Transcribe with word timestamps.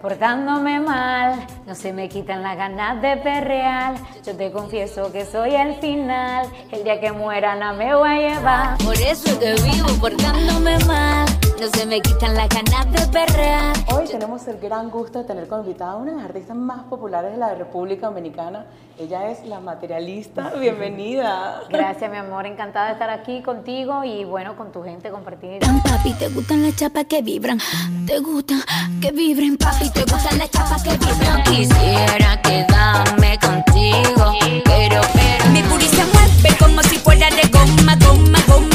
Portándome 0.00 0.78
mal, 0.78 1.44
no 1.66 1.74
se 1.74 1.92
me 1.92 2.08
quitan 2.08 2.42
las 2.42 2.56
ganas 2.56 3.02
de 3.02 3.16
perrear. 3.16 3.96
Yo 4.24 4.36
te 4.36 4.52
confieso 4.52 5.10
que 5.10 5.24
soy 5.24 5.56
el 5.56 5.74
final. 5.76 6.46
El 6.70 6.84
día 6.84 7.00
que 7.00 7.10
muera 7.10 7.56
no 7.56 7.74
me 7.74 7.94
voy 7.96 8.08
a 8.08 8.28
llevar. 8.28 8.78
Por 8.78 8.94
eso 8.94 9.36
que 9.40 9.54
vivo 9.54 9.88
portándome 10.00 10.78
mal. 10.84 11.37
No 11.60 11.66
se 11.70 11.86
me 11.86 12.00
quitan 12.00 12.36
las 12.36 12.48
ganas 12.50 12.92
de 12.92 13.04
perrear. 13.08 13.74
Hoy 13.88 14.06
tenemos 14.06 14.46
el 14.46 14.60
gran 14.60 14.90
gusto 14.90 15.18
de 15.18 15.24
tener 15.24 15.48
como 15.48 15.62
invitada 15.62 15.92
a 15.92 15.96
una 15.96 16.12
de 16.12 16.16
las 16.18 16.26
artistas 16.26 16.56
más 16.56 16.84
populares 16.84 17.32
de 17.32 17.36
la 17.36 17.52
República 17.52 18.06
Dominicana. 18.06 18.66
Ella 18.96 19.28
es 19.32 19.44
la 19.44 19.58
materialista. 19.58 20.50
Bienvenida. 20.60 21.62
Gracias, 21.68 22.08
mi 22.12 22.16
amor. 22.16 22.46
Encantada 22.46 22.86
de 22.86 22.92
estar 22.92 23.10
aquí 23.10 23.42
contigo 23.42 24.04
y 24.04 24.24
bueno, 24.24 24.56
con 24.56 24.70
tu 24.70 24.84
gente 24.84 25.10
compartida. 25.10 25.66
Papi, 25.82 26.12
¿te 26.12 26.28
gustan 26.28 26.62
las 26.62 26.76
chapas 26.76 27.06
que 27.06 27.22
vibran? 27.22 27.58
¿Te 28.06 28.20
gustan 28.20 28.62
que 29.00 29.10
vibren, 29.10 29.56
papi? 29.56 29.90
¿Te 29.90 30.02
gustan 30.02 30.38
las 30.38 30.50
chapas 30.50 30.80
que 30.84 30.90
vibran? 30.96 31.42
Quisiera 31.42 32.40
quedarme 32.40 33.36
contigo, 33.40 34.32
pero, 34.64 35.00
pero. 35.12 35.50
Mi 35.50 35.60
se 35.88 36.04
mueve 36.04 36.56
como 36.56 36.82
si 36.84 36.98
fuera 36.98 37.28
de 37.30 37.48
goma, 37.48 37.96
goma, 37.96 38.38
goma, 38.46 38.46
goma. 38.46 38.67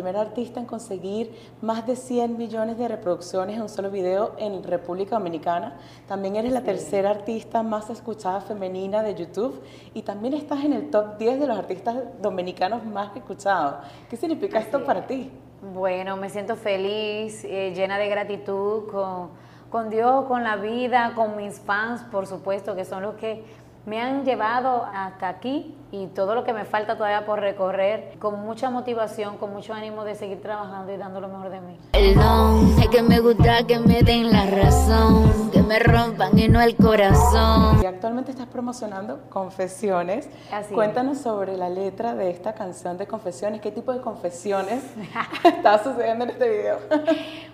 Primera 0.00 0.22
artista 0.22 0.58
en 0.58 0.64
conseguir 0.64 1.30
más 1.60 1.86
de 1.86 1.94
100 1.94 2.38
millones 2.38 2.78
de 2.78 2.88
reproducciones 2.88 3.56
en 3.56 3.60
un 3.60 3.68
solo 3.68 3.90
video 3.90 4.32
en 4.38 4.62
República 4.62 5.16
Dominicana. 5.16 5.76
También 6.08 6.36
eres 6.36 6.52
la 6.52 6.62
tercera 6.62 7.10
artista 7.10 7.62
más 7.62 7.90
escuchada 7.90 8.40
femenina 8.40 9.02
de 9.02 9.14
YouTube 9.14 9.60
y 9.92 10.00
también 10.00 10.32
estás 10.32 10.64
en 10.64 10.72
el 10.72 10.88
top 10.88 11.18
10 11.18 11.40
de 11.40 11.46
los 11.46 11.58
artistas 11.58 11.96
dominicanos 12.22 12.82
más 12.86 13.14
escuchados. 13.14 13.84
¿Qué 14.08 14.16
significa 14.16 14.58
esto 14.58 14.82
para 14.86 15.06
ti? 15.06 15.30
Bueno, 15.74 16.16
me 16.16 16.30
siento 16.30 16.56
feliz, 16.56 17.44
eh, 17.44 17.74
llena 17.76 17.98
de 17.98 18.08
gratitud 18.08 18.90
con, 18.90 19.28
con 19.68 19.90
Dios, 19.90 20.24
con 20.24 20.44
la 20.44 20.56
vida, 20.56 21.12
con 21.14 21.36
mis 21.36 21.60
fans, 21.60 22.04
por 22.04 22.26
supuesto, 22.26 22.74
que 22.74 22.86
son 22.86 23.02
los 23.02 23.16
que 23.16 23.44
me 23.84 24.00
han 24.00 24.24
llevado 24.24 24.86
hasta 24.94 25.28
aquí 25.28 25.76
y 25.92 26.06
todo 26.08 26.34
lo 26.34 26.44
que 26.44 26.52
me 26.52 26.64
falta 26.64 26.96
todavía 26.96 27.26
por 27.26 27.40
recorrer, 27.40 28.14
con 28.18 28.40
mucha 28.40 28.70
motivación, 28.70 29.38
con 29.38 29.52
mucho 29.52 29.74
ánimo 29.74 30.04
de 30.04 30.14
seguir 30.14 30.40
trabajando 30.40 30.92
y 30.92 30.96
dando 30.96 31.20
lo 31.20 31.28
mejor 31.28 31.50
de 31.50 31.60
mí. 31.60 31.76
Perdón, 31.92 32.76
es 32.80 32.88
que 32.88 33.02
me 33.02 33.18
gusta 33.20 33.66
que 33.66 33.78
me 33.80 34.02
den 34.02 34.30
la 34.30 34.46
razón, 34.46 35.50
que 35.50 35.62
me 35.62 35.78
rompan 35.80 36.38
y 36.38 36.48
no 36.48 36.60
el 36.60 36.76
corazón. 36.76 37.82
Y 37.82 37.86
actualmente 37.86 38.30
estás 38.30 38.46
promocionando 38.46 39.20
Confesiones. 39.30 40.28
Así 40.52 40.68
es. 40.68 40.72
Cuéntanos 40.72 41.18
sobre 41.18 41.56
la 41.56 41.68
letra 41.68 42.14
de 42.14 42.30
esta 42.30 42.54
canción 42.54 42.96
de 42.96 43.06
Confesiones. 43.06 43.60
¿Qué 43.60 43.72
tipo 43.72 43.92
de 43.92 44.00
confesiones 44.00 44.84
está 45.44 45.82
sucediendo 45.82 46.24
en 46.24 46.30
este 46.30 46.48
video? 46.48 46.78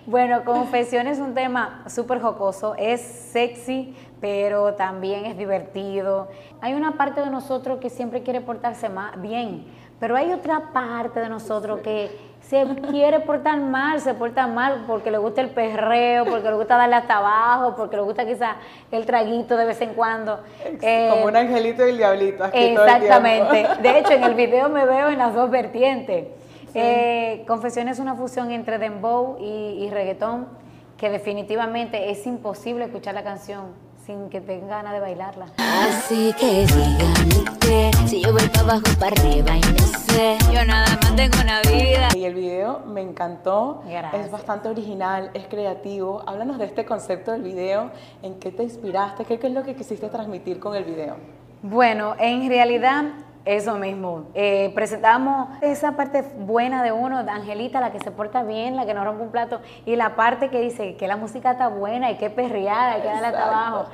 Bueno, 0.05 0.45
Confesión 0.45 1.07
es 1.07 1.19
un 1.19 1.33
tema 1.33 1.83
súper 1.87 2.21
jocoso, 2.21 2.75
es 2.77 3.01
sexy, 3.01 3.95
pero 4.21 4.73
también 4.75 5.25
es 5.25 5.37
divertido. 5.37 6.27
Hay 6.61 6.73
una 6.73 6.93
parte 6.97 7.21
de 7.21 7.29
nosotros 7.29 7.79
que 7.79 7.89
siempre 7.89 8.23
quiere 8.23 8.41
portarse 8.41 8.89
ma- 8.89 9.13
bien, 9.17 9.65
pero 9.99 10.15
hay 10.15 10.31
otra 10.31 10.71
parte 10.73 11.19
de 11.19 11.29
nosotros 11.29 11.79
que 11.81 12.09
se 12.41 12.65
quiere 12.91 13.19
portar 13.19 13.59
mal, 13.59 13.99
se 13.99 14.13
porta 14.13 14.47
mal 14.47 14.85
porque 14.87 15.11
le 15.11 15.17
gusta 15.17 15.41
el 15.41 15.49
perreo, 15.49 16.23
porque 16.23 16.47
le 16.49 16.55
gusta 16.55 16.77
darle 16.77 16.95
hasta 16.95 17.17
abajo, 17.17 17.75
porque 17.75 17.97
le 17.97 18.03
gusta 18.03 18.25
quizá 18.25 18.55
el 18.91 19.05
traguito 19.05 19.57
de 19.57 19.65
vez 19.65 19.81
en 19.81 19.93
cuando. 19.95 20.39
Eh, 20.81 21.09
Como 21.11 21.25
un 21.25 21.35
angelito 21.35 21.85
y 21.85 21.89
el 21.89 21.97
diablito. 21.97 22.43
Aquí 22.45 22.73
todo 22.73 22.85
el 22.85 22.89
Exactamente. 22.91 23.67
De 23.81 23.99
hecho, 23.99 24.13
en 24.13 24.23
el 24.23 24.33
video 24.35 24.69
me 24.69 24.85
veo 24.85 25.09
en 25.09 25.17
las 25.17 25.33
dos 25.33 25.49
vertientes. 25.49 26.27
Eh, 26.73 27.43
Confesión 27.47 27.87
es 27.87 27.99
una 27.99 28.15
fusión 28.15 28.51
entre 28.51 28.77
dembow 28.77 29.37
y, 29.39 29.83
y 29.83 29.89
reggaetón 29.89 30.47
que 30.95 31.09
definitivamente 31.09 32.11
es 32.11 32.25
imposible 32.27 32.85
escuchar 32.85 33.13
la 33.15 33.23
canción 33.23 33.65
sin 34.07 34.29
que 34.29 34.39
tenga 34.39 34.77
ganas 34.77 34.93
de 34.93 34.99
bailarla. 35.01 35.47
Así 35.57 36.33
que 36.39 36.65
dígame 36.65 37.57
que 37.59 37.91
si 38.07 38.23
yo 38.23 38.31
voy 38.31 38.47
para 38.47 38.61
abajo, 38.61 38.83
para 38.97 39.21
arriba 39.21 39.57
y 39.57 39.59
no 39.59 39.85
sé. 39.85 40.37
Yo 40.53 40.63
nada 40.65 40.87
más 41.01 41.15
tengo 41.17 41.35
una 41.43 41.61
vida. 41.61 42.07
Y 42.15 42.23
el 42.23 42.33
video 42.33 42.79
me 42.87 43.01
encantó, 43.01 43.83
Gracias. 43.85 44.25
es 44.25 44.31
bastante 44.31 44.69
original, 44.69 45.29
es 45.33 45.45
creativo. 45.47 46.23
Háblanos 46.25 46.57
de 46.57 46.65
este 46.65 46.85
concepto 46.85 47.33
del 47.33 47.43
video, 47.43 47.91
en 48.23 48.39
qué 48.39 48.51
te 48.51 48.63
inspiraste, 48.63 49.25
qué, 49.25 49.39
qué 49.39 49.47
es 49.47 49.53
lo 49.53 49.63
que 49.63 49.75
quisiste 49.75 50.07
transmitir 50.07 50.57
con 50.61 50.73
el 50.73 50.85
video. 50.85 51.17
Bueno, 51.61 52.15
en 52.17 52.47
realidad 52.47 53.03
eso 53.47 53.75
mismo. 53.75 54.25
Eh, 54.33 54.71
presentamos 54.75 55.47
esa 55.61 55.93
parte 55.93 56.21
buena 56.21 56.83
de 56.83 56.91
uno, 56.91 57.23
de 57.23 57.31
Angelita, 57.31 57.79
la 57.79 57.91
que 57.91 57.99
se 57.99 58.11
porta 58.11 58.43
bien, 58.43 58.75
la 58.75 58.85
que 58.85 58.93
no 58.93 59.05
rompe 59.05 59.23
un 59.23 59.31
plato, 59.31 59.61
y 59.85 59.95
la 59.95 60.15
parte 60.15 60.49
que 60.49 60.59
dice 60.59 60.95
que 60.95 61.07
la 61.07 61.15
música 61.15 61.51
está 61.51 61.69
buena 61.69 62.11
y 62.11 62.17
que 62.17 62.29
perreada, 62.29 62.93
hay 62.93 63.01
que 63.01 63.07
darle 63.07 63.27
hasta 63.27 63.47
abajo. 63.47 63.85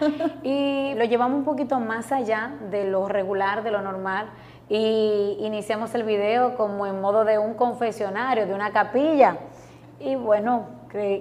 Y 0.43 0.93
lo 0.95 1.05
llevamos 1.05 1.37
un 1.37 1.45
poquito 1.45 1.79
más 1.79 2.11
allá 2.11 2.51
de 2.71 2.85
lo 2.85 3.07
regular, 3.07 3.63
de 3.63 3.71
lo 3.71 3.81
normal. 3.81 4.27
Y 4.69 5.37
iniciamos 5.41 5.93
el 5.93 6.03
video 6.03 6.55
como 6.55 6.87
en 6.87 6.99
modo 6.99 7.23
de 7.23 7.37
un 7.37 7.53
confesionario, 7.53 8.47
de 8.47 8.53
una 8.53 8.71
capilla. 8.71 9.37
Y 9.99 10.15
bueno, 10.15 10.65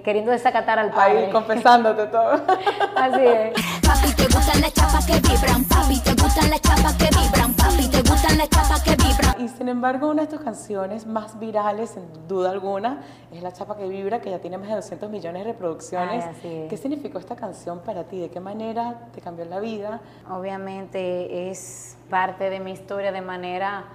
queriendo 0.03 0.31
desacatar 0.31 0.77
al 0.77 0.91
padre. 0.91 1.25
Ahí 1.25 1.31
confesándote 1.31 2.05
todo. 2.07 2.31
Así 2.95 3.21
es. 3.21 3.53
Papi, 3.81 4.13
¿te 4.15 4.23
gustan 4.25 4.61
las 4.61 4.73
chapas 4.73 5.05
que 5.05 5.13
vibran? 5.19 5.63
Papi, 5.65 5.99
¿te 5.99 6.11
gustan 6.11 6.49
las 6.49 6.61
chapas 6.61 6.93
que 6.93 7.05
vibran? 7.05 7.53
Papi, 7.53 7.87
¿te 7.89 8.01
gustan 8.01 8.37
las 8.37 8.49
chapas 8.49 8.83
que 8.83 8.95
vibran? 8.95 9.41
Y 9.41 9.49
sin 9.49 9.69
embargo, 9.69 10.09
una 10.09 10.23
de 10.23 10.27
tus 10.27 10.41
canciones 10.41 11.07
más 11.07 11.39
virales, 11.39 11.89
sin 11.91 12.27
duda 12.27 12.51
alguna, 12.51 13.01
es 13.31 13.41
La 13.41 13.51
Chapa 13.51 13.75
que 13.75 13.87
Vibra, 13.87 14.21
que 14.21 14.29
ya 14.29 14.39
tiene 14.39 14.57
más 14.57 14.69
de 14.69 14.75
200 14.75 15.09
millones 15.09 15.43
de 15.43 15.51
reproducciones. 15.51 16.23
Ay, 16.23 16.29
así 16.37 16.47
es. 16.47 16.69
¿Qué 16.69 16.77
significó 16.77 17.17
esta 17.17 17.35
canción 17.35 17.79
para 17.79 18.03
ti? 18.03 18.19
¿De 18.19 18.29
qué 18.29 18.39
manera 18.39 19.07
te 19.13 19.21
cambió 19.21 19.43
la 19.45 19.59
vida? 19.59 20.01
Obviamente 20.29 21.49
es 21.49 21.97
parte 22.09 22.49
de 22.49 22.59
mi 22.59 22.71
historia 22.71 23.11
de 23.11 23.21
manera 23.21 23.85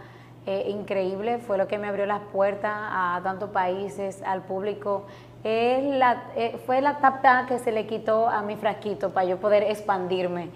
eh, 0.51 0.71
increíble, 0.71 1.37
fue 1.37 1.59
lo 1.59 1.69
que 1.69 1.77
me 1.77 1.89
abrió 1.89 2.07
las 2.07 2.23
puertas 2.33 2.73
a 2.75 3.21
tantos 3.23 3.51
países, 3.51 4.23
al 4.23 4.41
público. 4.41 5.05
Es 5.45 5.85
la, 5.85 6.23
eh, 6.37 6.59
fue 6.65 6.81
la 6.81 7.01
tapa 7.01 7.45
que 7.47 7.59
se 7.59 7.71
le 7.71 7.87
quitó 7.87 8.27
a 8.31 8.41
mi 8.41 8.57
frasquito 8.57 9.11
para 9.11 9.27
yo 9.27 9.37
poder 9.37 9.65
expandirme. 9.65 10.49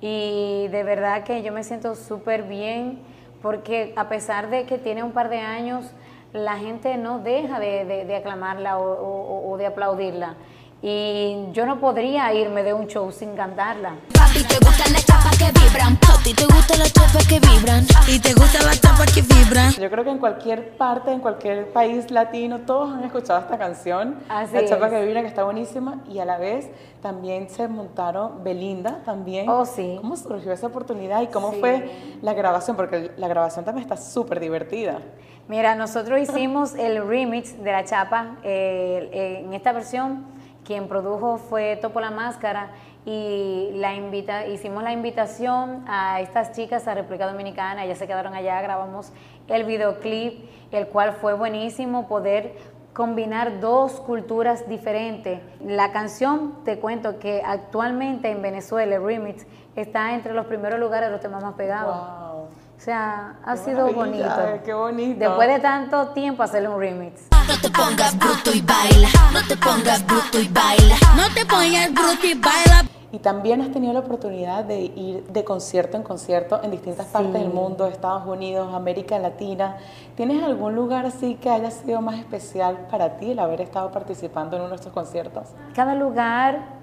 Y 0.00 0.68
de 0.68 0.84
verdad 0.84 1.24
que 1.24 1.42
yo 1.42 1.52
me 1.52 1.64
siento 1.64 1.96
súper 1.96 2.44
bien 2.44 3.00
porque 3.42 3.92
a 3.96 4.08
pesar 4.08 4.50
de 4.50 4.66
que 4.66 4.78
tiene 4.78 5.02
un 5.02 5.10
par 5.10 5.28
de 5.30 5.38
años, 5.38 5.92
la 6.32 6.56
gente 6.56 6.96
no 6.96 7.18
deja 7.18 7.58
de, 7.58 8.14
aclamarla 8.14 8.78
o 8.78 9.56
de 9.58 9.66
aplaudirla. 9.66 10.36
Y 10.82 11.48
yo 11.52 11.66
no 11.66 11.78
podría 11.78 12.32
irme 12.32 12.62
de 12.62 12.72
un 12.72 12.86
show 12.86 13.12
sin 13.12 13.36
cantarla. 13.36 13.96
Papi, 14.14 14.42
¿te 14.44 14.56
gustan 14.64 14.92
las 14.94 15.04
chapas 15.04 15.36
que 15.36 15.44
vibran? 15.52 15.96
Papi, 15.96 16.32
¿te 16.32 16.44
gustan 16.46 16.78
las 16.78 16.92
chapas 16.94 17.26
que 17.28 17.38
vibran? 17.38 17.86
¿Y 18.08 18.18
te 18.18 18.32
gustan 18.32 18.64
las 18.64 18.80
chapas 18.80 19.12
que 19.12 19.20
vibran? 19.20 19.72
Yo 19.74 19.90
creo 19.90 20.04
que 20.04 20.10
en 20.10 20.18
cualquier 20.18 20.70
parte, 20.78 21.12
en 21.12 21.20
cualquier 21.20 21.70
país 21.72 22.10
latino, 22.10 22.60
todos 22.60 22.94
han 22.94 23.04
escuchado 23.04 23.40
esta 23.40 23.58
canción, 23.58 24.20
Así 24.30 24.54
La 24.54 24.64
Chapa 24.64 24.86
es. 24.86 24.92
que 24.94 25.04
Vibra, 25.04 25.20
que 25.20 25.28
está 25.28 25.44
buenísima, 25.44 26.00
y 26.08 26.18
a 26.18 26.24
la 26.24 26.38
vez 26.38 26.70
también 27.02 27.50
se 27.50 27.68
montaron 27.68 28.42
Belinda 28.42 29.02
también. 29.04 29.50
Oh, 29.50 29.66
sí. 29.66 29.98
¿Cómo 30.00 30.16
surgió 30.16 30.50
esa 30.50 30.68
oportunidad 30.68 31.20
y 31.20 31.26
cómo 31.26 31.52
Sí. 31.52 31.60
fue 31.60 31.90
la 32.22 32.32
grabación? 32.32 32.76
Porque 32.76 33.10
la 33.18 33.28
grabación 33.28 33.66
también 33.66 33.82
está 33.82 33.98
súper 33.98 34.40
divertida. 34.40 35.00
Mira, 35.46 35.74
nosotros 35.74 36.18
hicimos 36.20 36.74
el 36.74 37.06
remix 37.06 37.62
de 37.62 37.70
la 37.72 37.84
chapa. 37.84 38.36
eh, 38.44 39.10
eh, 39.12 39.42
en 39.44 39.52
esta 39.52 39.72
versión, 39.72 40.24
quien 40.70 40.86
produjo 40.86 41.36
fue 41.36 41.74
Topo 41.82 42.00
la 42.00 42.12
Máscara 42.12 42.68
y 43.04 43.72
la 43.74 43.92
invita, 43.94 44.46
hicimos 44.46 44.84
la 44.84 44.92
invitación 44.92 45.84
a 45.88 46.20
estas 46.20 46.52
chicas 46.52 46.86
a 46.86 46.94
República 46.94 47.26
Dominicana. 47.26 47.84
Ellas 47.84 47.98
se 47.98 48.06
quedaron 48.06 48.34
allá, 48.34 48.62
grabamos 48.62 49.12
el 49.48 49.64
videoclip, 49.64 50.48
el 50.70 50.86
cual 50.86 51.14
fue 51.14 51.34
buenísimo 51.34 52.06
poder 52.06 52.54
combinar 52.92 53.58
dos 53.58 54.00
culturas 54.00 54.68
diferentes. 54.68 55.40
La 55.60 55.90
canción, 55.90 56.62
te 56.64 56.78
cuento 56.78 57.18
que 57.18 57.42
actualmente 57.44 58.30
en 58.30 58.40
Venezuela, 58.40 58.94
el 58.94 59.02
remix, 59.02 59.48
está 59.74 60.14
entre 60.14 60.34
los 60.34 60.46
primeros 60.46 60.78
lugares 60.78 61.08
de 61.08 61.12
los 61.12 61.20
temas 61.20 61.42
más 61.42 61.54
pegados. 61.54 61.96
Wow. 61.96 62.42
O 62.42 62.48
sea, 62.76 63.40
ha 63.44 63.54
Qué 63.54 63.58
sido 63.58 63.92
bonito. 63.92 64.28
qué 64.64 64.72
bonito. 64.72 65.18
Después 65.18 65.48
de 65.48 65.58
tanto 65.58 66.10
tiempo 66.10 66.44
hacerle 66.44 66.68
un 66.68 66.78
remix. 66.78 67.29
No 67.50 67.56
te 67.60 67.68
pongas 67.68 68.16
bruto 68.16 68.52
y 68.54 68.60
baila. 68.60 69.08
No 69.32 69.40
te 69.44 69.56
pongas 69.56 70.06
bruto 70.06 70.40
y 70.40 70.46
baila. 70.46 70.94
No 71.16 71.34
te 71.34 71.44
pongas 71.44 71.92
bruto 71.92 72.24
y 72.24 72.34
baila. 72.34 72.84
Y 73.10 73.18
también 73.18 73.60
has 73.60 73.72
tenido 73.72 73.92
la 73.92 73.98
oportunidad 73.98 74.62
de 74.62 74.82
ir 74.82 75.24
de 75.24 75.42
concierto 75.42 75.96
en 75.96 76.04
concierto 76.04 76.60
en 76.62 76.70
distintas 76.70 77.06
partes 77.06 77.32
del 77.32 77.48
mundo, 77.48 77.88
Estados 77.88 78.24
Unidos, 78.28 78.72
América 78.72 79.18
Latina. 79.18 79.78
¿Tienes 80.14 80.44
algún 80.44 80.76
lugar 80.76 81.06
así 81.06 81.34
que 81.34 81.50
haya 81.50 81.72
sido 81.72 82.00
más 82.00 82.20
especial 82.20 82.86
para 82.88 83.16
ti 83.16 83.32
el 83.32 83.40
haber 83.40 83.62
estado 83.62 83.90
participando 83.90 84.54
en 84.54 84.62
uno 84.62 84.70
de 84.70 84.76
estos 84.76 84.92
conciertos? 84.92 85.48
Cada 85.74 85.96
lugar 85.96 86.78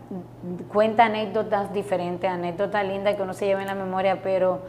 cuenta 0.67 1.05
anécdotas 1.05 1.71
diferentes, 1.71 2.29
anécdotas 2.29 2.85
lindas 2.85 3.15
que 3.15 3.21
uno 3.21 3.33
se 3.33 3.45
lleva 3.45 3.61
en 3.61 3.67
la 3.67 3.75
memoria, 3.75 4.21
pero 4.21 4.63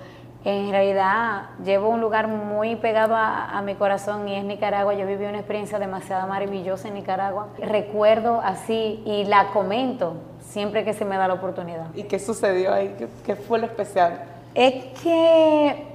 en 0.44 0.70
realidad 0.70 1.50
llevo 1.64 1.88
un 1.88 2.00
lugar 2.00 2.28
muy 2.28 2.76
pegado 2.76 3.14
a, 3.16 3.60
mi 3.62 3.74
corazón 3.74 4.28
y 4.28 4.36
es 4.36 4.44
Nicaragua. 4.44 4.94
Yo 4.94 5.06
viví 5.06 5.24
una 5.24 5.38
experiencia 5.38 5.78
demasiado 5.78 6.28
maravillosa 6.28 6.88
en 6.88 6.94
Nicaragua. 6.94 7.48
Recuerdo 7.58 8.40
así 8.42 9.02
y 9.04 9.24
la 9.24 9.48
comento 9.48 10.14
siempre 10.40 10.84
que 10.84 10.94
se 10.94 11.04
me 11.04 11.16
da 11.16 11.28
la 11.28 11.34
oportunidad. 11.34 11.86
¿Y 11.94 12.04
qué 12.04 12.18
sucedió 12.18 12.72
ahí? 12.72 12.94
¿Qué, 13.24 13.34
fue 13.34 13.58
lo 13.58 13.66
especial? 13.66 14.22
Es 14.54 14.86
que 15.02 15.86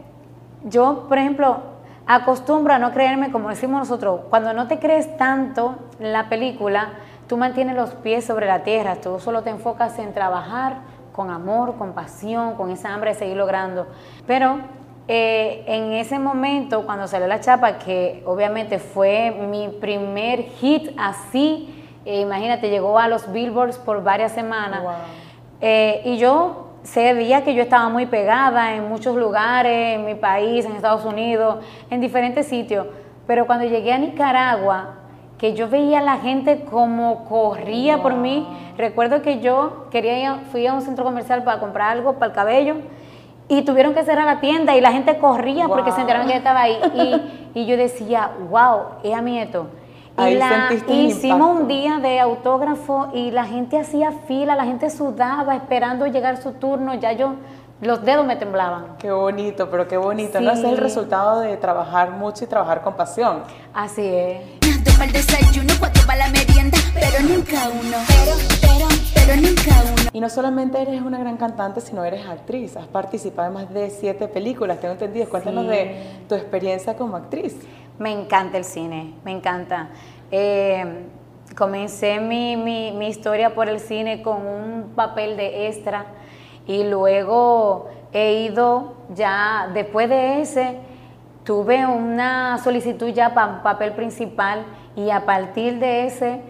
yo, 0.65 1.05
por 1.07 1.17
ejemplo, 1.17 1.57
acostumbro 2.05 2.73
a 2.73 2.79
no 2.79 2.91
creerme 2.91 3.31
como 3.31 3.49
decimos 3.49 3.79
nosotros. 3.79 4.21
Cuando 4.29 4.53
no 4.53 4.67
te 4.67 4.77
crees 4.77 5.15
tanto 5.17 5.75
la 5.99 6.27
película, 6.27 6.89
tú 7.27 7.37
mantienes 7.37 7.75
los 7.75 7.91
pies 7.91 8.25
sobre 8.25 8.45
la 8.45 8.63
tierra, 8.63 8.97
tú 8.97 9.19
solo 9.19 9.41
te 9.41 9.49
enfocas 9.49 9.97
en 9.99 10.13
trabajar 10.13 10.92
con 11.13 11.29
amor, 11.29 11.77
con 11.77 11.93
pasión, 11.93 12.55
con 12.55 12.69
esa 12.69 12.93
hambre 12.93 13.11
de 13.11 13.19
seguir 13.19 13.37
logrando. 13.37 13.87
Pero 14.27 14.57
eh, 15.07 15.63
en 15.67 15.93
ese 15.93 16.19
momento, 16.19 16.85
cuando 16.85 17.07
salió 17.07 17.27
la 17.27 17.39
chapa, 17.39 17.77
que 17.77 18.23
obviamente 18.25 18.79
fue 18.79 19.31
mi 19.31 19.69
primer 19.69 20.43
hit 20.43 20.91
así, 20.97 21.83
eh, 22.05 22.21
imagínate, 22.21 22.69
llegó 22.69 22.99
a 22.99 23.07
los 23.07 23.31
billboards 23.31 23.77
por 23.77 24.03
varias 24.03 24.31
semanas. 24.31 24.81
Eh, 25.61 26.01
y 26.05 26.17
yo 26.17 26.67
sabía 26.83 27.43
que 27.43 27.53
yo 27.53 27.63
estaba 27.63 27.87
muy 27.89 28.05
pegada 28.05 28.75
en 28.75 28.89
muchos 28.89 29.15
lugares, 29.15 29.95
en 29.95 30.05
mi 30.05 30.15
país, 30.15 30.65
en 30.65 30.73
Estados 30.73 31.05
Unidos, 31.05 31.63
en 31.89 32.01
diferentes 32.01 32.47
sitios. 32.47 32.87
Pero 33.27 33.45
cuando 33.45 33.65
llegué 33.65 33.93
a 33.93 33.97
Nicaragua, 33.97 35.02
que 35.37 35.53
yo 35.53 35.69
veía 35.69 35.99
a 35.99 36.01
la 36.01 36.17
gente 36.17 36.65
como 36.69 37.25
corría 37.25 38.01
por 38.01 38.13
mí. 38.15 38.47
Recuerdo 38.77 39.21
que 39.21 39.39
yo 39.39 39.87
quería 39.91 40.19
ir, 40.19 40.39
fui 40.51 40.65
a 40.67 40.73
un 40.73 40.81
centro 40.81 41.03
comercial 41.03 41.43
para 41.43 41.59
comprar 41.59 41.91
algo 41.91 42.13
para 42.13 42.27
el 42.27 42.33
cabello 42.33 42.75
y 43.47 43.63
tuvieron 43.63 43.93
que 43.93 44.03
cerrar 44.03 44.25
la 44.25 44.39
tienda 44.39 44.75
y 44.75 44.81
la 44.81 44.91
gente 44.91 45.17
corría 45.17 45.67
porque 45.67 45.91
se 45.91 46.01
enteraron 46.01 46.27
que 46.27 46.33
yo 46.33 46.37
estaba 46.37 46.61
ahí. 46.61 46.77
Y, 47.53 47.65
yo 47.65 47.77
decía, 47.77 48.31
wow, 48.49 48.79
es 49.03 49.13
a 49.13 49.21
mi 49.21 49.37
esto. 49.39 49.67
Y 50.17 50.35
la, 50.35 50.69
hicimos 50.87 51.59
un 51.59 51.67
día 51.67 51.99
de 51.99 52.19
autógrafo 52.19 53.09
y 53.13 53.31
la 53.31 53.45
gente 53.45 53.79
hacía 53.79 54.11
fila, 54.27 54.55
la 54.55 54.65
gente 54.65 54.89
sudaba 54.89 55.55
esperando 55.55 56.07
llegar 56.07 56.37
su 56.37 56.53
turno. 56.53 56.93
Ya 56.95 57.13
yo, 57.13 57.33
los 57.83 58.03
dedos 58.03 58.25
me 58.25 58.35
temblaban. 58.35 58.97
Qué 58.97 59.11
bonito, 59.11 59.69
pero 59.69 59.87
qué 59.87 59.97
bonito. 59.97 60.39
¿no? 60.41 60.51
es 60.51 60.63
el 60.63 60.77
resultado 60.77 61.41
de 61.41 61.57
trabajar 61.57 62.11
mucho 62.11 62.43
y 62.43 62.47
trabajar 62.47 62.81
con 62.81 62.95
pasión. 62.95 63.43
Así 63.73 64.05
es 64.05 64.63
el 65.03 65.11
desayuno, 65.11 65.73
cuatro 65.79 66.03
para 66.05 66.27
la 66.27 66.29
merienda, 66.29 66.77
pero 66.93 67.27
nunca 67.27 67.69
uno. 67.69 67.97
Pero, 68.07 68.31
pero, 68.61 68.87
pero 69.13 69.41
nunca 69.41 69.71
uno. 69.81 70.09
Y 70.13 70.19
no 70.21 70.29
solamente 70.29 70.81
eres 70.81 71.01
una 71.01 71.17
gran 71.17 71.35
cantante, 71.35 71.81
sino 71.81 72.05
eres 72.05 72.25
actriz. 72.25 72.77
Has 72.77 72.87
participado 72.87 73.49
en 73.49 73.53
más 73.53 73.73
de 73.73 73.89
siete 73.89 74.27
películas, 74.27 74.79
tengo 74.79 74.93
entendido. 74.93 75.27
Cuéntanos 75.29 75.67
de 75.67 76.23
tu 76.29 76.35
experiencia 76.35 76.95
como 76.95 77.17
actriz. 77.17 77.55
Me 77.99 78.11
encanta 78.11 78.57
el 78.57 78.63
cine, 78.63 79.13
me 79.25 79.31
encanta. 79.31 79.89
Eh, 80.31 81.05
comencé 81.57 82.19
mi, 82.19 82.55
mi, 82.55 82.91
mi 82.91 83.07
historia 83.07 83.53
por 83.53 83.67
el 83.67 83.79
cine 83.79 84.21
con 84.21 84.45
un 84.45 84.93
papel 84.95 85.35
de 85.35 85.67
extra 85.67 86.05
y 86.67 86.83
luego 86.83 87.89
he 88.13 88.33
ido 88.43 88.93
ya, 89.13 89.69
después 89.73 90.09
de 90.09 90.41
ese, 90.41 90.77
tuve 91.43 91.85
una 91.85 92.57
solicitud 92.59 93.09
ya 93.09 93.33
para 93.33 93.63
papel 93.63 93.93
principal 93.93 94.63
y 94.95 95.09
a 95.09 95.25
partir 95.25 95.79
de 95.79 96.05
ese, 96.05 96.41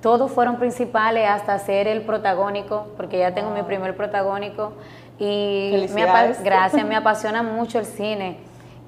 todos 0.00 0.30
fueron 0.30 0.56
principales 0.56 1.28
hasta 1.28 1.58
ser 1.58 1.88
el 1.88 2.02
protagónico, 2.02 2.86
porque 2.96 3.18
ya 3.18 3.34
tengo 3.34 3.50
mi 3.50 3.62
primer 3.62 3.96
protagónico. 3.96 4.72
Y 5.18 5.88
me 5.92 6.06
gracias, 6.44 6.86
me 6.86 6.94
apasiona 6.94 7.42
mucho 7.42 7.80
el 7.80 7.84
cine. 7.84 8.38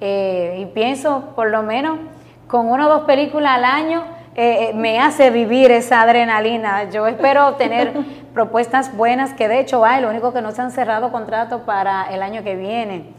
Eh, 0.00 0.58
y 0.60 0.66
pienso, 0.66 1.32
por 1.34 1.50
lo 1.50 1.62
menos, 1.62 1.98
con 2.46 2.68
una 2.70 2.86
o 2.86 2.90
dos 2.90 3.02
películas 3.02 3.56
al 3.56 3.64
año, 3.64 4.04
eh, 4.42 4.70
eh, 4.70 4.72
me 4.72 4.98
hace 4.98 5.28
vivir 5.28 5.70
esa 5.70 6.00
adrenalina. 6.00 6.88
Yo 6.88 7.06
espero 7.06 7.56
tener 7.56 7.92
propuestas 8.32 8.96
buenas, 8.96 9.34
que 9.34 9.48
de 9.48 9.60
hecho 9.60 9.84
hay, 9.84 10.00
lo 10.00 10.08
único 10.08 10.32
que 10.32 10.40
no 10.40 10.50
se 10.52 10.62
han 10.62 10.70
cerrado 10.70 11.12
contrato 11.12 11.66
para 11.66 12.10
el 12.10 12.22
año 12.22 12.42
que 12.42 12.56
viene. 12.56 13.12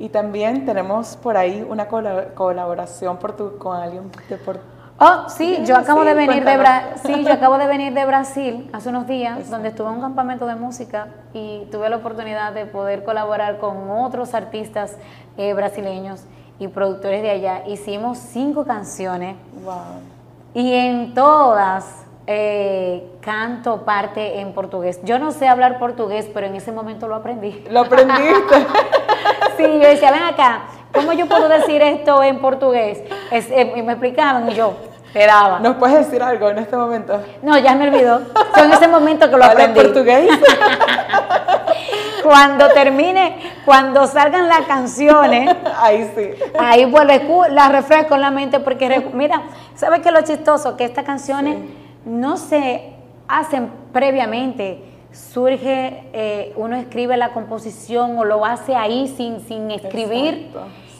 Y 0.00 0.08
también 0.08 0.66
tenemos 0.66 1.16
por 1.16 1.36
ahí 1.36 1.64
una 1.68 1.86
colaboración 1.86 3.18
por 3.18 3.36
tu, 3.36 3.56
con 3.58 3.76
alguien 3.80 4.10
de 4.28 4.36
por 4.36 4.81
Oh, 4.98 5.28
sí, 5.28 5.58
yo 5.64 5.76
acabo 5.76 6.04
de 6.04 6.14
venir 6.14 6.44
de 6.44 6.58
sí, 7.04 7.24
yo 7.24 7.32
acabo 7.32 7.58
de 7.58 7.66
venir 7.66 7.92
de 7.92 8.04
Brasil 8.04 8.70
hace 8.72 8.88
unos 8.88 9.06
días, 9.06 9.50
donde 9.50 9.70
estuve 9.70 9.88
en 9.88 9.94
un 9.94 10.00
campamento 10.00 10.46
de 10.46 10.54
música 10.54 11.08
y 11.32 11.66
tuve 11.72 11.88
la 11.88 11.96
oportunidad 11.96 12.52
de 12.52 12.66
poder 12.66 13.02
colaborar 13.02 13.58
con 13.58 13.90
otros 13.90 14.34
artistas 14.34 14.96
eh, 15.36 15.54
brasileños 15.54 16.24
y 16.58 16.68
productores 16.68 17.22
de 17.22 17.30
allá. 17.30 17.66
Hicimos 17.66 18.18
cinco 18.18 18.64
canciones 18.64 19.36
y 20.54 20.72
en 20.72 21.14
todas 21.14 22.04
eh, 22.26 23.10
canto 23.20 23.84
parte 23.84 24.40
en 24.40 24.52
portugués. 24.52 25.00
Yo 25.02 25.18
no 25.18 25.32
sé 25.32 25.48
hablar 25.48 25.78
portugués, 25.78 26.30
pero 26.32 26.46
en 26.46 26.54
ese 26.54 26.70
momento 26.70 27.08
lo 27.08 27.16
aprendí. 27.16 27.64
¿Lo 27.68 27.80
aprendiste? 27.80 28.54
sí, 29.56 29.64
yo 29.64 29.88
decía, 29.88 30.12
ven 30.12 30.22
acá, 30.22 30.62
¿cómo 30.92 31.12
yo 31.12 31.26
puedo 31.26 31.48
decir 31.48 31.82
esto 31.82 32.22
en 32.22 32.40
portugués? 32.40 33.02
Eh, 33.30 33.72
y 33.76 33.82
me 33.82 33.92
explicaban 33.92 34.50
y 34.50 34.54
yo, 34.54 34.74
¿Nos 35.60 35.76
puedes 35.76 36.06
decir 36.06 36.22
algo 36.22 36.48
en 36.48 36.58
este 36.58 36.74
momento? 36.74 37.22
No, 37.42 37.58
ya 37.58 37.74
me 37.74 37.88
olvidó. 37.88 38.22
Fue 38.54 38.64
en 38.64 38.72
ese 38.72 38.88
momento 38.88 39.28
que 39.30 39.36
lo 39.36 39.44
aprendí. 39.44 39.78
portugués? 39.78 40.30
cuando 42.22 42.68
termine, 42.68 43.36
cuando 43.66 44.06
salgan 44.06 44.48
las 44.48 44.62
canciones, 44.62 45.54
ahí 45.78 46.10
sí. 46.16 46.30
Ahí 46.58 46.86
pues 46.86 47.06
las 47.50 47.72
refresco 47.72 48.14
en 48.14 48.22
la 48.22 48.30
mente 48.30 48.60
porque 48.60 49.10
mira, 49.12 49.42
¿sabes 49.74 50.00
qué 50.00 50.08
es 50.08 50.14
lo 50.14 50.22
chistoso? 50.22 50.76
Que 50.76 50.84
estas 50.84 51.04
canciones 51.04 51.58
no 52.06 52.38
se 52.38 52.94
hacen 53.28 53.70
previamente. 53.92 54.91
Surge, 55.12 56.04
eh, 56.12 56.52
uno 56.56 56.76
escribe 56.76 57.16
la 57.16 57.32
composición 57.32 58.16
o 58.18 58.24
lo 58.24 58.44
hace 58.44 58.74
ahí 58.74 59.12
sin, 59.16 59.40
sin 59.40 59.70
escribir. 59.70 60.50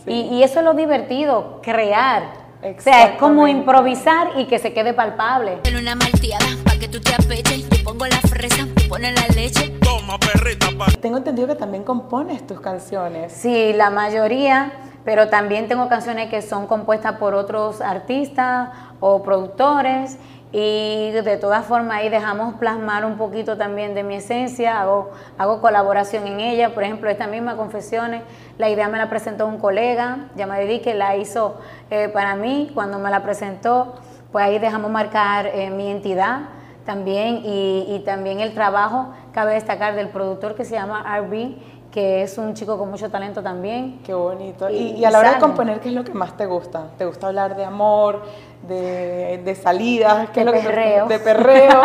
Y, 0.07 0.21
y 0.23 0.43
eso 0.43 0.59
es 0.59 0.65
lo 0.65 0.75
divertido, 0.75 1.61
crear. 1.63 2.43
O 2.63 2.81
sea, 2.81 3.07
es 3.07 3.19
como 3.19 3.49
improvisar 3.49 4.39
y 4.39 4.45
que 4.45 4.59
se 4.59 4.73
quede 4.73 4.95
palpable. 4.95 5.59
En 5.65 5.77
una 5.77 5.97
malteada, 5.97 6.47
pa' 6.65 6.79
que 6.79 6.87
tú 6.87 7.01
te 7.01 7.13
apeches, 7.13 7.69
te 7.69 7.79
pongo 7.79 8.07
la 8.07 8.19
fresa, 8.19 8.69
te 8.77 8.89
pones 8.89 9.15
la 9.15 9.35
leche. 9.35 9.71
Toma, 9.83 10.17
perrita, 10.19 10.69
pa. 10.79 10.87
Tengo 11.01 11.17
entendido 11.17 11.49
que 11.49 11.57
también 11.57 11.83
compones 11.83 12.47
tus 12.47 12.61
canciones. 12.61 13.33
Sí, 13.33 13.73
la 13.73 13.91
mayoría, 13.91 14.73
pero 15.05 15.29
también 15.29 15.67
tengo 15.67 15.89
canciones 15.89 16.31
que 16.31 16.41
son 16.41 16.69
compuestas 16.69 17.17
por 17.17 17.35
otros 17.35 17.81
artistas 17.81 18.69
o 19.01 19.25
productores 19.25 20.19
y 20.53 21.11
de 21.13 21.39
todas 21.39 21.65
formas 21.65 21.99
ahí 21.99 22.11
dejamos 22.11 22.55
plasmar 22.55 23.07
un 23.07 23.17
poquito 23.17 23.57
también 23.57 23.95
de 23.95 24.03
mi 24.03 24.17
esencia, 24.17 24.81
hago, 24.83 25.11
hago 25.39 25.63
colaboración 25.63 26.27
en 26.27 26.41
ella, 26.41 26.75
por 26.75 26.83
ejemplo, 26.85 27.09
esta 27.09 27.27
misma 27.27 27.57
Confesiones, 27.57 28.23
la 28.59 28.69
idea 28.69 28.89
me 28.89 28.99
la 28.99 29.09
presentó 29.09 29.47
un 29.47 29.59
colega, 29.59 30.29
ya 30.37 30.47
me 30.47 30.59
dediqué, 30.59 30.93
la 30.93 31.17
hizo 31.17 31.59
eh, 31.91 32.09
para 32.09 32.37
mí, 32.37 32.71
cuando 32.75 32.99
me 32.99 33.11
la 33.11 33.23
presentó, 33.23 33.95
pues 34.31 34.45
ahí 34.45 34.59
dejamos 34.59 34.91
marcar 34.91 35.47
eh, 35.47 35.71
mi 35.71 35.91
entidad 35.91 36.41
también 36.85 37.43
y, 37.45 37.87
y, 37.89 38.03
también 38.05 38.41
el 38.41 38.55
trabajo, 38.55 39.15
cabe 39.33 39.55
destacar, 39.55 39.95
del 39.95 40.09
productor 40.09 40.57
que 40.57 40.65
se 40.65 40.75
llama 40.75 41.05
RB, 41.19 41.55
que 41.93 42.23
es 42.23 42.39
un 42.39 42.55
chico 42.55 42.79
con 42.79 42.91
mucho 42.91 43.11
talento 43.11 43.43
también. 43.43 44.01
Qué 44.05 44.15
bonito. 44.15 44.71
Y, 44.71 45.05
a 45.05 45.11
la 45.11 45.19
hora 45.19 45.35
de 45.35 45.41
componer, 45.41 45.79
¿qué 45.81 45.91
es 45.91 45.95
lo 45.95 46.03
que 46.03 46.13
más 46.15 46.37
te 46.37 46.47
gusta? 46.47 46.89
¿Te 46.97 47.05
gusta 47.05 47.27
hablar 47.27 47.55
de 47.55 47.65
amor, 47.65 48.23
de, 48.67 49.43
de 49.45 49.55
salidas? 49.55 50.31
¿Qué 50.31 50.43
de 50.43 50.51
es 50.51 50.65
lo 50.65 50.69
perreo. 50.69 51.07
de 51.07 51.19
perreo. 51.19 51.83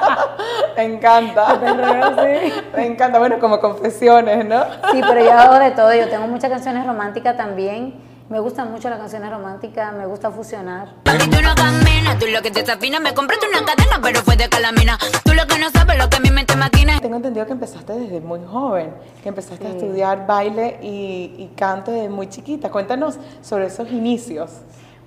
me 0.76 0.84
encanta. 0.84 1.56
De 1.56 1.72
perreo, 1.72 2.10
sí. 2.10 2.52
Me 2.76 2.86
encanta. 2.86 3.18
Bueno, 3.18 3.38
como 3.40 3.60
confesiones, 3.60 4.44
¿no? 4.44 4.62
sí, 4.92 5.00
pero 5.00 5.24
yo 5.24 5.32
hago 5.32 5.58
de 5.58 5.70
todo. 5.70 5.94
Yo 5.94 6.08
tengo 6.10 6.26
muchas 6.26 6.50
canciones 6.50 6.86
románticas 6.86 7.36
también 7.36 8.09
me 8.30 8.38
gustan 8.38 8.70
mucho 8.70 8.88
las 8.88 9.00
canciones 9.00 9.28
románticas, 9.28 9.92
me 9.92 10.06
gusta 10.06 10.30
fusionar. 10.30 10.94
Tú 11.02 11.42
no 11.42 11.54
caminas, 11.56 12.16
tú 12.20 12.26
lo 12.32 12.40
que 12.40 12.52
te 12.52 12.60
desafina, 12.60 13.00
me 13.00 13.12
compraste 13.12 13.46
una 13.48 13.64
cadena, 13.64 13.98
pero 14.00 14.20
fue 14.20 14.36
de 14.36 14.48
calamina. 14.48 14.96
Tú 15.24 15.34
lo 15.34 15.46
que 15.48 15.58
no 15.58 15.68
sabes, 15.70 15.98
lo 15.98 16.08
que 16.08 16.20
mi 16.20 16.30
mente 16.30 16.54
maquina. 16.54 17.00
Tengo 17.00 17.16
entendido 17.16 17.44
que 17.44 17.52
empezaste 17.52 17.92
desde 17.92 18.20
muy 18.20 18.40
joven, 18.46 18.94
que 19.20 19.28
empezaste 19.28 19.66
a 19.66 19.70
estudiar 19.70 20.28
baile 20.28 20.78
y, 20.80 21.34
y 21.38 21.50
canto 21.56 21.90
desde 21.90 22.08
muy 22.08 22.28
chiquita. 22.28 22.70
Cuéntanos 22.70 23.18
sobre 23.42 23.66
esos 23.66 23.90
inicios. 23.90 24.60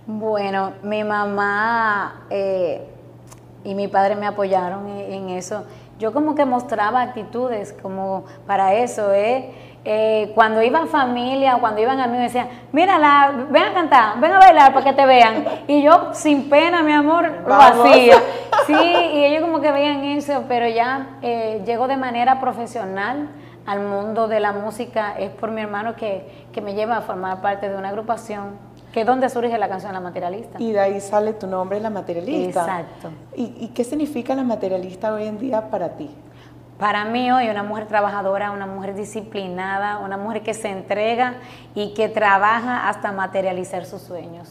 Bueno, 0.06 0.74
mi 0.84 1.06
mamá 1.06 2.25
eh, 2.30 2.86
y 3.63 3.74
mi 3.74 3.88
padre 3.88 4.18
me 4.18 4.27
apoyaron 4.27 4.89
en, 4.89 5.30
eso. 5.30 5.63
Yo 5.98 6.12
como 6.12 6.36
que 6.36 6.44
mostraba 6.44 7.01
actitudes 7.01 7.74
como 7.82 8.25
para 8.46 8.74
eso, 8.74 9.13
¿eh? 9.13 9.53
Eh, 9.86 10.32
cuando 10.34 10.62
iban 10.62 10.88
familia, 10.88 11.58
cuando 11.60 11.82
iban 11.82 12.00
a 12.00 12.08
mí, 12.08 12.18
me 12.18 12.24
decían, 12.24 12.48
mira, 12.72 13.34
ven 13.50 13.63
a 13.63 13.74
cantar, 13.74 14.20
ven 14.20 14.32
a 14.32 14.40
bailar 14.40 14.74
para 14.74 14.86
que 14.86 14.94
te 14.94 15.06
vean. 15.06 15.44
Y 15.68 15.84
yo, 15.84 16.13
sin 16.13 16.50
pena, 16.50 16.82
mi 16.84 16.94
amor, 16.94 17.30
lo 17.46 17.54
hacía. 17.54 18.16
Sí, 18.66 18.74
y 18.74 19.25
ellos 19.25 19.42
como 19.42 19.60
que 19.60 19.72
veían 19.72 20.04
eso, 20.06 20.46
pero 20.48 20.68
ya 20.70 21.18
eh, 21.22 21.62
llego 21.66 21.88
de 21.88 21.98
manera 21.98 22.40
profesional 22.40 23.28
al 23.66 23.82
mundo 23.82 24.28
de 24.28 24.40
la 24.40 24.54
música, 24.54 25.16
es 25.18 25.30
por 25.32 25.52
mi 25.52 25.62
hermano 25.62 25.96
que, 25.96 26.48
que 26.54 26.62
me 26.62 26.75
lleva 26.75 26.98
a 26.98 27.02
formar 27.02 27.42
parte 27.42 27.70
de 27.70 27.75
una 27.75 27.90
agrupación, 27.90 28.58
que 28.94 29.02
es 29.02 29.06
donde 29.06 29.30
surge 29.30 29.58
la 29.58 29.68
canción 29.68 29.92
La 29.92 30.00
Materialista. 30.00 30.62
Y 30.62 30.72
de 30.72 30.80
ahí 30.80 31.02
sale 31.02 31.34
tu 31.34 31.48
nombre, 31.48 31.80
La 31.82 31.90
Materialista. 31.90 32.62
Exacto. 32.62 33.10
¿Y, 33.36 33.54
y 33.60 33.68
qué 33.70 33.84
significa 33.84 34.34
La 34.36 34.44
Materialista 34.44 35.13
hoy 35.13 35.28
en 35.28 35.40
día 35.40 35.70
para 35.70 35.90
ti? 35.90 36.10
Para 36.80 37.06
mí 37.06 37.32
hoy 37.32 37.50
una 37.50 37.63
mujer 37.63 37.88
trabajadora, 37.88 38.51
una 38.51 38.65
mujer 38.65 38.96
disciplinada, 38.96 40.00
una 40.00 40.18
mujer 40.18 40.42
que 40.42 40.53
se 40.53 40.70
entrega 40.70 41.36
y 41.75 41.94
que 41.94 42.10
trabaja 42.10 42.89
hasta 42.89 43.12
materializar 43.12 43.86
sus 43.86 44.01
sueños. 44.01 44.50